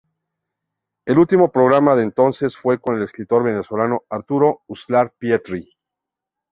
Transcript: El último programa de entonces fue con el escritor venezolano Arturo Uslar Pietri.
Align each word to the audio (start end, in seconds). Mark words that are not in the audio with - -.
El 1.05 1.19
último 1.19 1.51
programa 1.51 1.95
de 1.95 2.01
entonces 2.01 2.57
fue 2.57 2.79
con 2.81 2.95
el 2.95 3.03
escritor 3.03 3.43
venezolano 3.43 4.01
Arturo 4.09 4.63
Uslar 4.65 5.13
Pietri. 5.15 5.77